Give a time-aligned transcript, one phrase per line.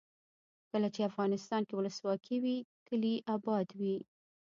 [0.71, 2.57] کله چې افغانستان کې ولسواکي وي
[2.87, 3.97] کلي اباد وي.